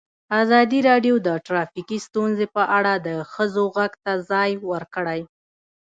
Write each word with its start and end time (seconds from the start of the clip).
ازادي 0.41 0.79
راډیو 0.89 1.15
د 1.27 1.29
ټرافیکي 1.45 1.97
ستونزې 2.07 2.45
په 2.55 2.63
اړه 2.77 2.93
د 3.07 3.09
ښځو 3.33 3.63
غږ 3.77 3.91
ته 4.03 4.11
ځای 4.31 4.51
ورکړی. 4.71 5.21